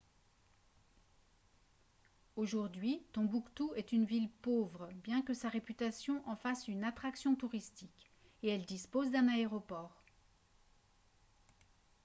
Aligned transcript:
aujourd'hui 2.35 3.03
tombouctou 3.13 3.71
est 3.75 3.91
une 3.91 4.05
ville 4.05 4.31
pauvre 4.41 4.89
bien 5.03 5.21
que 5.21 5.35
sa 5.35 5.47
réputation 5.47 6.27
en 6.27 6.35
fasse 6.35 6.67
une 6.67 6.83
attraction 6.83 7.35
touristique 7.35 8.09
et 8.41 8.49
elle 8.49 8.65
dispose 8.65 9.11
d'un 9.11 9.27
aéroport 9.27 10.03